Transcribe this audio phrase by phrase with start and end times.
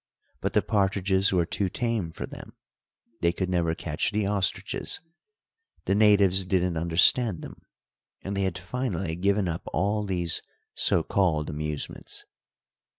[0.39, 2.53] but the partridges were too tame for them,
[3.19, 4.99] they could never catch the ostriches,
[5.85, 7.61] the natives didn't understand them,
[8.23, 10.41] and they had finally given up all these
[10.73, 12.25] so called amusements.